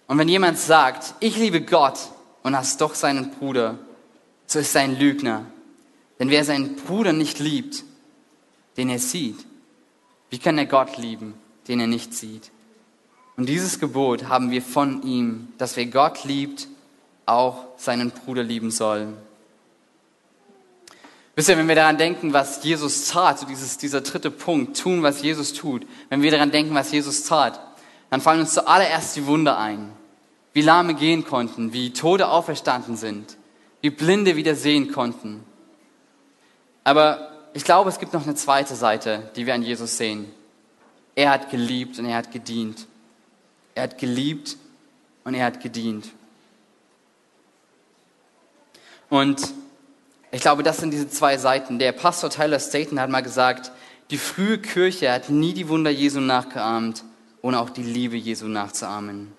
[0.08, 2.00] Und wenn jemand sagt, ich liebe Gott
[2.42, 3.78] und hast doch seinen Bruder,
[4.48, 5.46] so ist er ein Lügner.
[6.18, 7.84] Denn wer seinen Bruder nicht liebt,
[8.76, 9.38] den er sieht,
[10.32, 11.36] wie kann er Gott lieben,
[11.68, 12.50] den er nicht sieht?
[13.38, 16.68] Und dieses Gebot haben wir von ihm, dass wer Gott liebt,
[17.28, 19.14] auch seinen Bruder lieben soll.
[21.40, 25.04] Wisst ihr, wenn wir daran denken, was Jesus tat, so dieses, dieser dritte Punkt, tun,
[25.04, 27.62] was Jesus tut, wenn wir daran denken, was Jesus tat,
[28.10, 29.90] dann fallen uns zuallererst die Wunder ein.
[30.52, 33.38] Wie Lahme gehen konnten, wie Tode auferstanden sind,
[33.80, 35.46] wie Blinde wieder sehen konnten.
[36.84, 40.30] Aber ich glaube, es gibt noch eine zweite Seite, die wir an Jesus sehen.
[41.16, 42.86] Er hat geliebt und er hat gedient.
[43.76, 44.58] Er hat geliebt
[45.24, 46.10] und er hat gedient.
[49.10, 49.54] Und
[50.32, 51.80] ich glaube, das sind diese zwei Seiten.
[51.80, 53.72] Der Pastor Tyler Staten hat mal gesagt,
[54.12, 57.04] die frühe Kirche hat nie die Wunder Jesu nachgeahmt,
[57.42, 59.32] ohne auch die Liebe Jesu nachzuahmen.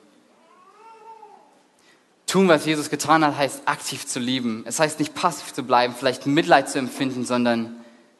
[2.26, 4.62] Tun, was Jesus getan hat, heißt aktiv zu lieben.
[4.64, 7.76] Es heißt nicht passiv zu bleiben, vielleicht Mitleid zu empfinden, sondern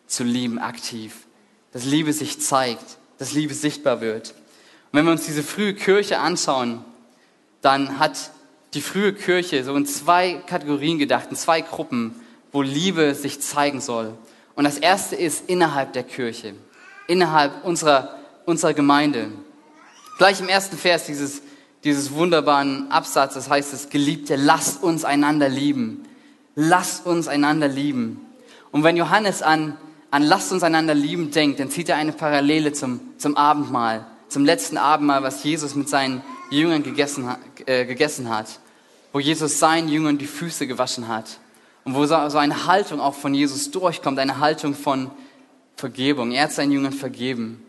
[0.09, 1.26] zu lieben aktiv.
[1.72, 4.30] Dass Liebe sich zeigt, dass Liebe sichtbar wird.
[4.30, 6.85] Und wenn wir uns diese frühe Kirche anschauen,
[7.61, 8.33] dann hat
[8.74, 12.20] die frühe Kirche so in zwei Kategorien gedacht, in zwei Gruppen
[12.52, 14.14] wo Liebe sich zeigen soll.
[14.54, 16.54] Und das erste ist innerhalb der Kirche,
[17.06, 19.28] innerhalb unserer, unserer Gemeinde.
[20.18, 21.42] Gleich im ersten Vers dieses,
[21.84, 26.04] dieses wunderbaren Absatzes heißt es, Geliebte, lasst uns einander lieben.
[26.54, 28.26] Lasst uns einander lieben.
[28.70, 29.76] Und wenn Johannes an,
[30.10, 34.44] an lasst uns einander lieben denkt, dann zieht er eine Parallele zum, zum Abendmahl, zum
[34.44, 37.34] letzten Abendmahl, was Jesus mit seinen Jüngern gegessen,
[37.66, 38.46] äh, gegessen hat,
[39.12, 41.38] wo Jesus seinen Jüngern die Füße gewaschen hat.
[41.84, 45.10] Und wo so eine Haltung auch von Jesus durchkommt, eine Haltung von
[45.76, 46.32] Vergebung.
[46.32, 47.62] Er hat seinen Jüngern vergeben.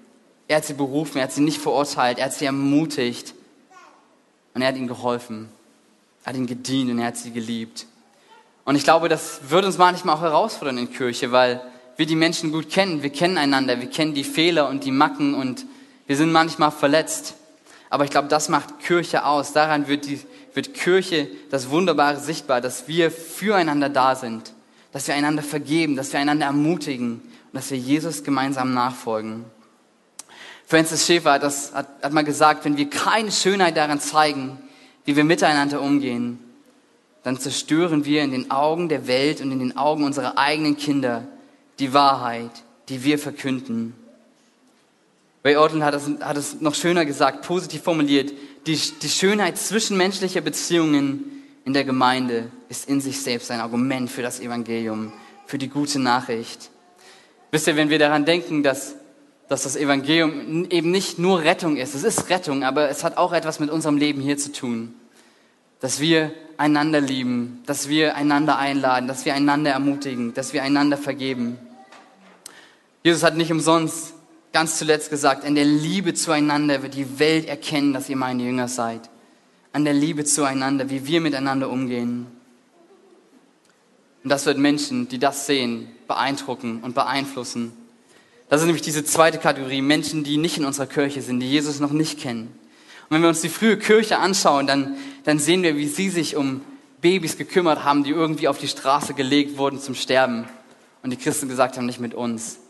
[0.47, 3.33] Er hat sie berufen, er hat sie nicht verurteilt, er hat sie ermutigt
[4.53, 5.47] und er hat ihnen geholfen.
[6.23, 7.85] Er hat ihnen gedient und er hat sie geliebt.
[8.65, 11.61] Und ich glaube, das wird uns manchmal auch herausfordern in Kirche, weil
[11.95, 13.01] wir die Menschen gut kennen.
[13.01, 15.65] Wir kennen einander, wir kennen die Fehler und die Macken und
[16.05, 17.35] wir sind manchmal verletzt.
[17.89, 19.53] Aber ich glaube, das macht Kirche aus.
[19.53, 20.19] Daran wird die,
[20.53, 24.53] wird Kirche das Wunderbare sichtbar, dass wir füreinander da sind,
[24.91, 29.45] dass wir einander vergeben, dass wir einander ermutigen und dass wir Jesus gemeinsam nachfolgen.
[30.65, 34.57] Francis Schäfer hat, das, hat, hat mal gesagt, wenn wir keine Schönheit daran zeigen,
[35.05, 36.39] wie wir miteinander umgehen,
[37.23, 41.27] dann zerstören wir in den Augen der Welt und in den Augen unserer eigenen Kinder
[41.79, 42.51] die Wahrheit,
[42.89, 43.95] die wir verkünden.
[45.43, 48.31] Ray Orton hat es, hat es noch schöner gesagt, positiv formuliert.
[48.67, 54.21] Die, die Schönheit zwischenmenschlicher Beziehungen in der Gemeinde ist in sich selbst ein Argument für
[54.21, 55.13] das Evangelium,
[55.47, 56.69] für die gute Nachricht.
[57.49, 58.95] Wisst ihr, wenn wir daran denken, dass,
[59.49, 63.33] dass das Evangelium eben nicht nur Rettung ist, es ist Rettung, aber es hat auch
[63.33, 64.93] etwas mit unserem Leben hier zu tun.
[65.79, 70.97] Dass wir einander lieben, dass wir einander einladen, dass wir einander ermutigen, dass wir einander
[70.97, 71.57] vergeben.
[73.03, 74.13] Jesus hat nicht umsonst
[74.53, 78.67] ganz zuletzt gesagt, in der Liebe zueinander wird die Welt erkennen, dass ihr meine Jünger
[78.67, 79.09] seid.
[79.73, 82.27] An der Liebe zueinander, wie wir miteinander umgehen.
[84.23, 87.73] Und das wird Menschen, die das sehen, beeindrucken und beeinflussen.
[88.49, 91.79] Das ist nämlich diese zweite Kategorie, Menschen, die nicht in unserer Kirche sind, die Jesus
[91.79, 92.53] noch nicht kennen.
[93.09, 96.35] Und wenn wir uns die frühe Kirche anschauen, dann, dann sehen wir, wie sie sich
[96.35, 96.61] um
[97.01, 100.47] Babys gekümmert haben, die irgendwie auf die Straße gelegt wurden zum Sterben.
[101.01, 102.60] Und die Christen gesagt haben, nicht mit uns.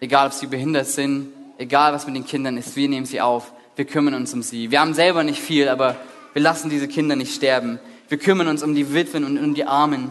[0.00, 3.52] Egal, ob sie behindert sind, egal, was mit den Kindern ist, wir nehmen sie auf.
[3.76, 4.70] Wir kümmern uns um sie.
[4.70, 5.96] Wir haben selber nicht viel, aber
[6.32, 7.78] wir lassen diese Kinder nicht sterben.
[8.08, 10.10] Wir kümmern uns um die Witwen und um die Armen.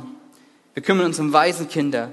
[0.74, 2.12] Wir kümmern uns um Waisenkinder.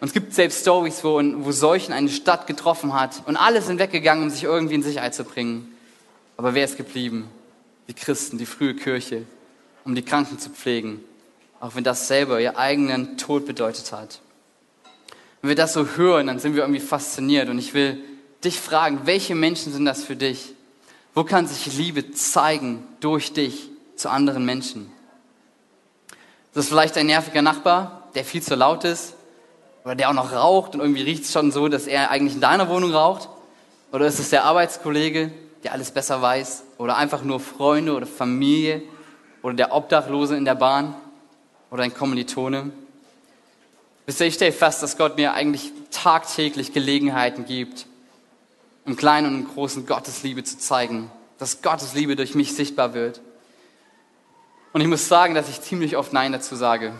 [0.00, 3.78] Und es gibt selbst Stories, wo, wo Seuchen eine Stadt getroffen hat und alle sind
[3.78, 5.76] weggegangen, um sich irgendwie in Sicherheit zu bringen.
[6.38, 7.28] Aber wer ist geblieben?
[7.88, 9.24] Die Christen, die frühe Kirche,
[9.84, 11.00] um die Kranken zu pflegen,
[11.60, 14.20] auch wenn das selber ihr eigenen Tod bedeutet hat.
[15.42, 17.48] Wenn wir das so hören, dann sind wir irgendwie fasziniert.
[17.48, 18.02] Und ich will
[18.44, 20.54] dich fragen, welche Menschen sind das für dich?
[21.14, 24.92] Wo kann sich Liebe zeigen durch dich zu anderen Menschen?
[26.52, 29.14] Das ist vielleicht ein nerviger Nachbar, der viel zu laut ist
[29.84, 32.40] oder der auch noch raucht und irgendwie riecht es schon so, dass er eigentlich in
[32.40, 33.28] deiner Wohnung raucht?
[33.92, 35.32] Oder ist es der Arbeitskollege,
[35.64, 36.64] der alles besser weiß?
[36.78, 38.82] Oder einfach nur Freunde oder Familie?
[39.42, 40.94] Oder der Obdachlose in der Bahn?
[41.70, 42.70] Oder ein Kommilitone?
[44.10, 47.86] Wisst ihr, ich stelle fest, dass Gott mir eigentlich tagtäglich Gelegenheiten gibt,
[48.84, 52.92] im Kleinen und im Großen Gottes Liebe zu zeigen, dass Gottes Liebe durch mich sichtbar
[52.92, 53.20] wird.
[54.72, 56.92] Und ich muss sagen, dass ich ziemlich oft Nein dazu sage.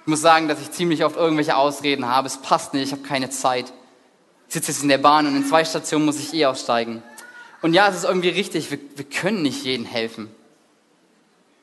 [0.00, 2.26] Ich muss sagen, dass ich ziemlich oft irgendwelche Ausreden habe.
[2.26, 3.72] Es passt nicht, ich habe keine Zeit.
[4.48, 7.04] Ich sitze jetzt in der Bahn und in zwei Stationen muss ich eh aussteigen.
[7.62, 10.34] Und ja, es ist irgendwie richtig, wir, wir können nicht jedem helfen.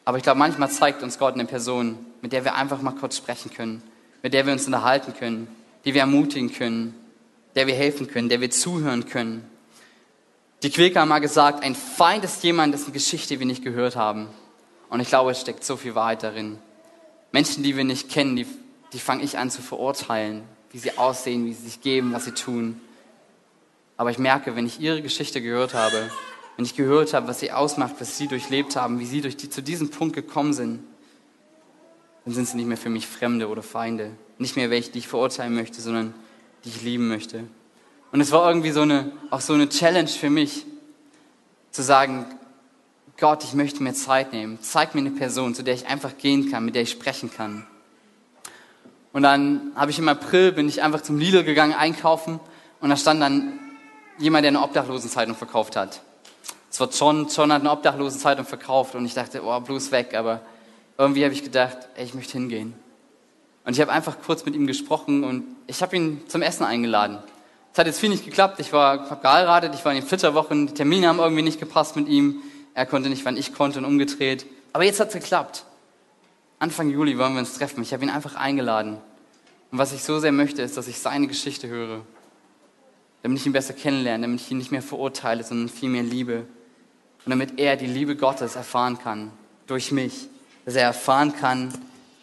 [0.06, 3.18] Aber ich glaube, manchmal zeigt uns Gott eine Person, mit der wir einfach mal kurz
[3.18, 3.84] sprechen können
[4.22, 5.48] mit der wir uns unterhalten können,
[5.86, 6.96] die wir ermutigen können,
[7.56, 9.46] der wir helfen können, der wir zuhören können.
[10.64, 14.28] Die Quäker haben mal gesagt, ein Feind ist jemand, dessen Geschichte wir nicht gehört haben.
[14.90, 16.60] Und ich glaube, es steckt so viel Wahrheit darin.
[17.32, 18.46] Menschen, die wir nicht kennen, die,
[18.94, 22.34] die fange ich an zu verurteilen, wie sie aussehen, wie sie sich geben, was sie
[22.34, 22.80] tun.
[23.98, 26.12] Aber ich merke, wenn ich ihre Geschichte gehört habe,
[26.58, 29.50] wenn ich gehört habe, was sie ausmacht, was sie durchlebt haben, wie sie durch die,
[29.50, 30.84] zu diesem Punkt gekommen sind,
[32.26, 34.12] dann sind sie nicht mehr für mich Fremde oder Feinde.
[34.38, 36.14] Nicht mehr welche, die ich verurteilen möchte, sondern
[36.64, 37.46] die ich lieben möchte.
[38.12, 40.66] Und es war irgendwie so eine, auch so eine Challenge für mich,
[41.72, 42.26] zu sagen,
[43.18, 44.60] Gott, ich möchte mir Zeit nehmen.
[44.62, 47.66] Zeig mir eine Person, zu der ich einfach gehen kann, mit der ich sprechen kann.
[49.14, 52.40] Und dann habe ich im April, bin ich einfach zum Lidl gegangen, einkaufen
[52.80, 53.60] und da stand dann
[54.18, 56.02] jemand, der eine Obdachlosenzeitung verkauft hat.
[56.70, 60.42] Es war John, John hat eine Obdachlosenzeitung verkauft und ich dachte, oh, bloß weg, aber
[61.02, 62.76] irgendwie habe ich gedacht, ey, ich möchte hingehen.
[63.66, 67.18] Und ich habe einfach kurz mit ihm gesprochen und ich habe ihn zum Essen eingeladen.
[67.74, 68.60] Es hat jetzt viel nicht geklappt.
[68.60, 72.08] Ich war geheiratet, ich war in den Flitterwochen, die Termine haben irgendwie nicht gepasst mit
[72.08, 72.44] ihm.
[72.76, 74.46] Er konnte nicht, wann ich konnte und umgedreht.
[74.74, 75.66] Aber jetzt hat es geklappt.
[76.60, 77.82] Anfang Juli wollen wir uns treffen.
[77.82, 78.98] Ich habe ihn einfach eingeladen.
[79.72, 82.02] Und was ich so sehr möchte, ist, dass ich seine Geschichte höre.
[83.24, 86.46] Damit ich ihn besser kennenlerne, damit ich ihn nicht mehr verurteile, sondern viel mehr liebe.
[87.26, 89.32] Und damit er die Liebe Gottes erfahren kann.
[89.66, 90.28] Durch mich
[90.66, 91.74] dass er erfahren kann,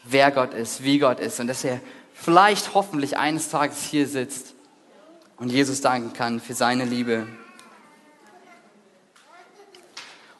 [0.05, 1.81] wer Gott ist, wie Gott ist und dass er
[2.14, 4.55] vielleicht hoffentlich eines Tages hier sitzt
[5.37, 7.27] und Jesus danken kann für seine Liebe.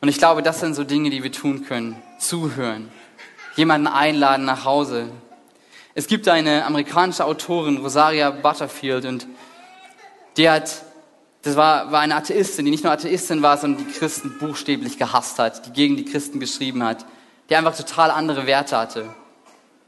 [0.00, 2.00] Und ich glaube, das sind so Dinge, die wir tun können.
[2.18, 2.88] Zuhören,
[3.56, 5.08] jemanden einladen nach Hause.
[5.94, 9.26] Es gibt eine amerikanische Autorin, Rosaria Butterfield, und
[10.37, 10.82] die hat,
[11.42, 15.40] das war, war eine Atheistin, die nicht nur Atheistin war, sondern die Christen buchstäblich gehasst
[15.40, 17.04] hat, die gegen die Christen geschrieben hat
[17.48, 19.14] die einfach total andere Werte hatte.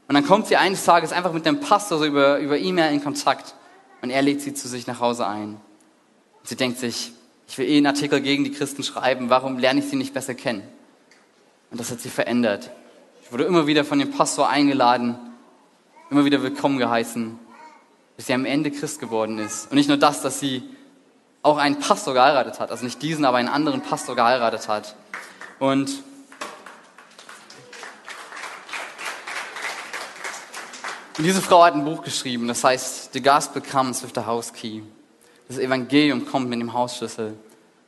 [0.07, 3.03] Und dann kommt sie eines Tages einfach mit dem Pastor so über, über E-Mail in
[3.03, 3.55] Kontakt
[4.01, 5.51] und er lädt sie zu sich nach Hause ein.
[5.51, 7.13] Und sie denkt sich,
[7.47, 10.33] ich will eh einen Artikel gegen die Christen schreiben, warum lerne ich sie nicht besser
[10.33, 10.63] kennen?
[11.69, 12.71] Und das hat sie verändert.
[13.23, 15.17] Ich wurde immer wieder von dem Pastor eingeladen,
[16.09, 17.39] immer wieder willkommen geheißen,
[18.17, 19.71] bis sie am Ende Christ geworden ist.
[19.71, 20.63] Und nicht nur das, dass sie
[21.43, 24.95] auch einen Pastor geheiratet hat, also nicht diesen, aber einen anderen Pastor geheiratet hat.
[25.59, 26.03] Und
[31.17, 34.53] Und diese Frau hat ein Buch geschrieben, das heißt The Gospel Comes with the House
[34.53, 34.81] Key.
[35.49, 37.33] Das Evangelium kommt mit dem Hausschlüssel.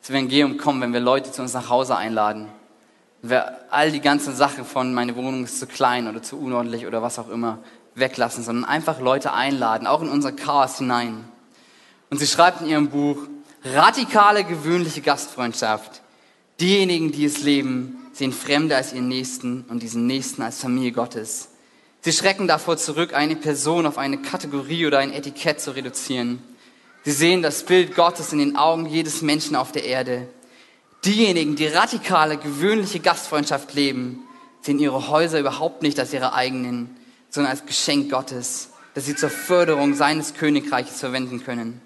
[0.01, 2.49] Das Evangelium kommt, wenn wir Leute zu uns nach Hause einladen.
[3.21, 6.85] Wenn wir all die ganzen Sachen von meine Wohnung ist zu klein oder zu unordentlich
[6.85, 7.59] oder was auch immer
[7.95, 11.23] weglassen, sondern einfach Leute einladen, auch in unser Chaos hinein.
[12.09, 13.17] Und sie schreibt in ihrem Buch,
[13.63, 16.01] radikale, gewöhnliche Gastfreundschaft.
[16.59, 21.47] Diejenigen, die es leben, sehen Fremde als ihren Nächsten und diesen Nächsten als Familie Gottes.
[22.03, 26.43] Sie schrecken davor zurück, eine Person auf eine Kategorie oder ein Etikett zu reduzieren.
[27.05, 30.27] Sie sehen das Bild Gottes in den Augen jedes Menschen auf der Erde.
[31.05, 34.19] Diejenigen, die radikale, gewöhnliche Gastfreundschaft leben,
[34.61, 36.93] sehen ihre Häuser überhaupt nicht als ihre eigenen,
[37.29, 41.81] sondern als Geschenk Gottes, das sie zur Förderung seines Königreiches verwenden können.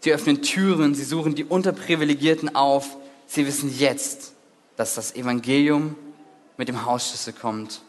[0.00, 2.98] Sie öffnen Türen, sie suchen die Unterprivilegierten auf.
[3.26, 4.34] Sie wissen jetzt,
[4.76, 5.96] dass das Evangelium
[6.58, 7.80] mit dem Hausschlüssel kommt.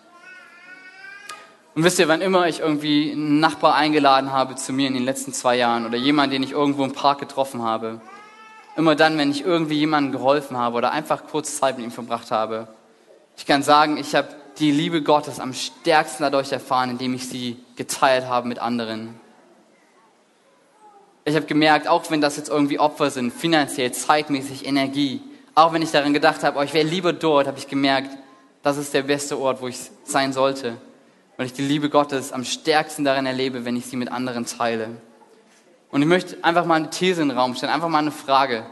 [1.75, 5.03] Und wisst ihr, wann immer ich irgendwie einen Nachbar eingeladen habe zu mir in den
[5.03, 7.99] letzten zwei Jahren oder jemanden, den ich irgendwo im Park getroffen habe,
[8.77, 12.31] immer dann, wenn ich irgendwie jemandem geholfen habe oder einfach kurz Zeit mit ihm verbracht
[12.31, 12.69] habe,
[13.35, 17.57] ich kann sagen, ich habe die Liebe Gottes am stärksten dadurch erfahren, indem ich sie
[17.75, 19.19] geteilt habe mit anderen.
[21.25, 25.21] Ich habe gemerkt, auch wenn das jetzt irgendwie Opfer sind, finanziell, zeitmäßig, Energie,
[25.55, 28.11] auch wenn ich daran gedacht habe, oh, ich wäre lieber dort, habe ich gemerkt,
[28.63, 30.77] das ist der beste Ort, wo ich sein sollte
[31.37, 34.89] weil ich die Liebe Gottes am stärksten darin erlebe, wenn ich sie mit anderen teile.
[35.89, 38.65] Und ich möchte einfach mal eine These in den Raum stellen, einfach mal eine Frage.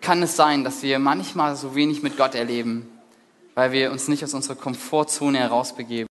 [0.00, 2.90] Kann es sein, dass wir manchmal so wenig mit Gott erleben,
[3.54, 6.11] weil wir uns nicht aus unserer Komfortzone herausbegeben?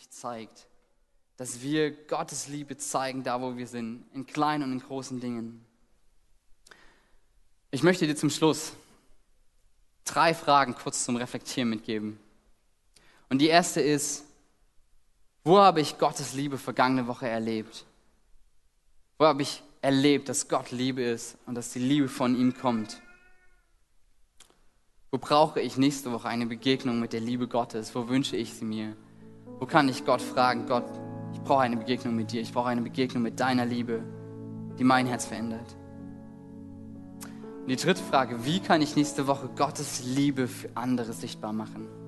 [0.00, 0.66] Sich zeigt.
[1.36, 5.64] Dass wir Gottes Liebe zeigen, da wo wir sind, in kleinen und in großen Dingen.
[7.70, 8.72] Ich möchte dir zum Schluss
[10.04, 12.18] drei Fragen kurz zum Reflektieren mitgeben.
[13.28, 14.24] Und die erste ist,
[15.44, 17.84] wo habe ich Gottes Liebe vergangene Woche erlebt?
[19.18, 23.02] Wo habe ich erlebt, dass Gott Liebe ist und dass die Liebe von ihm kommt?
[25.10, 27.94] Wo brauche ich nächste Woche eine Begegnung mit der Liebe Gottes?
[27.94, 28.96] Wo wünsche ich sie mir?
[29.60, 30.86] Wo kann ich Gott fragen, Gott,
[31.34, 34.02] ich brauche eine Begegnung mit dir, ich brauche eine Begegnung mit deiner Liebe,
[34.78, 35.76] die mein Herz verändert.
[37.60, 41.99] Und die dritte Frage, wie kann ich nächste Woche Gottes Liebe für andere sichtbar machen?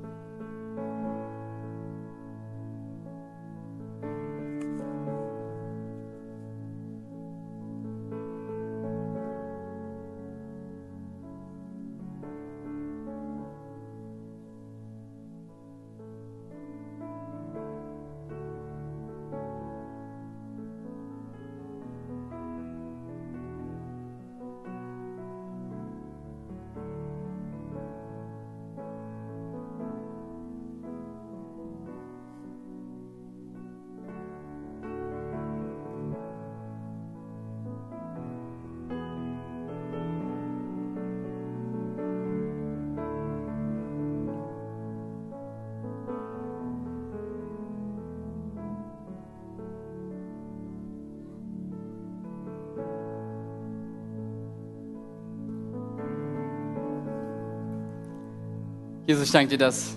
[59.04, 59.96] Jesus, ich danke dir, dass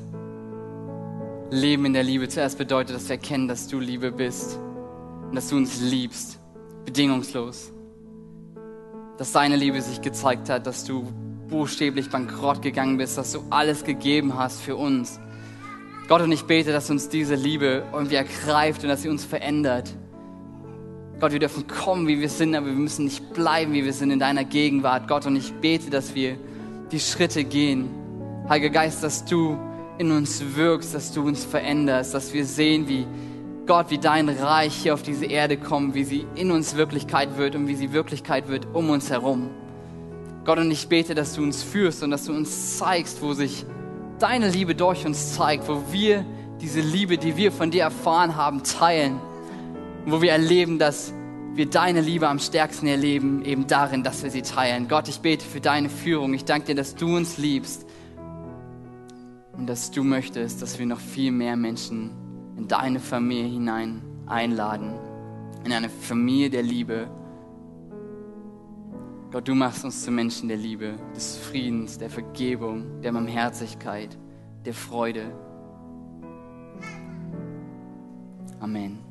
[1.51, 4.57] Leben in der Liebe zuerst bedeutet, dass wir erkennen, dass du Liebe bist
[5.29, 6.39] und dass du uns liebst,
[6.85, 7.71] bedingungslos.
[9.19, 11.03] Dass deine Liebe sich gezeigt hat, dass du
[11.49, 15.19] buchstäblich bankrott gegangen bist, dass du alles gegeben hast für uns.
[16.07, 19.95] Gott, und ich bete, dass uns diese Liebe irgendwie ergreift und dass sie uns verändert.
[21.19, 24.09] Gott, wir dürfen kommen, wie wir sind, aber wir müssen nicht bleiben, wie wir sind
[24.09, 25.07] in deiner Gegenwart.
[25.07, 26.37] Gott, und ich bete, dass wir
[26.91, 28.04] die Schritte gehen.
[28.47, 29.57] Heiliger Geist, dass du
[29.97, 33.07] in uns wirkst, dass du uns veränderst, dass wir sehen, wie
[33.65, 37.55] Gott, wie dein Reich hier auf diese Erde kommt, wie sie in uns Wirklichkeit wird
[37.55, 39.49] und wie sie Wirklichkeit wird um uns herum.
[40.43, 43.65] Gott, und ich bete, dass du uns führst und dass du uns zeigst, wo sich
[44.19, 46.23] deine Liebe durch uns zeigt, wo wir
[46.61, 49.19] diese Liebe, die wir von dir erfahren haben, teilen,
[50.05, 51.11] wo wir erleben, dass
[51.55, 54.87] wir deine Liebe am stärksten erleben, eben darin, dass wir sie teilen.
[54.87, 56.35] Gott, ich bete für deine Führung.
[56.35, 57.84] Ich danke dir, dass du uns liebst
[59.57, 62.11] und dass du möchtest, dass wir noch viel mehr Menschen
[62.57, 64.93] in deine Familie hinein einladen,
[65.63, 67.09] in eine Familie der Liebe.
[69.31, 74.17] Gott, du machst uns zu Menschen der Liebe, des Friedens, der Vergebung, der Barmherzigkeit,
[74.65, 75.31] der Freude.
[78.59, 79.04] Amen.